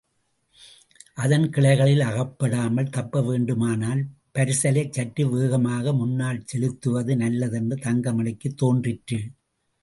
அதன் 1.13 1.49
கிளைகளில் 1.49 1.99
அகப்படாமல் 1.99 2.89
தப்பவேண்டுமானால் 2.89 4.01
பரிசலைச்சற்று 4.33 5.29
வேகமாக 5.29 5.93
முன்னால் 5.93 6.41
செலுத்துவது 6.45 7.15
நல்லதென்று 7.15 7.75
தங்கமணிக்குத் 7.75 8.57
தோன்றிற்று. 8.57 9.21